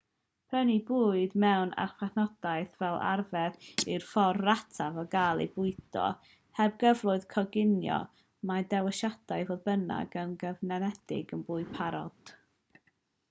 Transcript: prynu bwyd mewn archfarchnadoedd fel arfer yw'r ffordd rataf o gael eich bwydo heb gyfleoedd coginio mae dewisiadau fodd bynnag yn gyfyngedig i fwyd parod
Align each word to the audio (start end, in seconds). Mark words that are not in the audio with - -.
prynu 0.51 0.75
bwyd 0.85 1.33
mewn 1.41 1.71
archfarchnadoedd 1.81 2.71
fel 2.79 2.95
arfer 3.09 3.57
yw'r 3.95 4.05
ffordd 4.13 4.39
rataf 4.47 4.97
o 5.01 5.03
gael 5.11 5.43
eich 5.45 5.51
bwydo 5.59 6.05
heb 6.61 6.79
gyfleoedd 6.85 7.27
coginio 7.35 7.99
mae 8.53 8.65
dewisiadau 8.73 9.47
fodd 9.51 9.63
bynnag 9.69 10.17
yn 10.23 10.33
gyfyngedig 10.45 11.17
i 11.37 11.39
fwyd 11.51 11.69
parod 11.77 12.35